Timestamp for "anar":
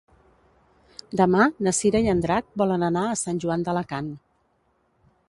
2.89-3.07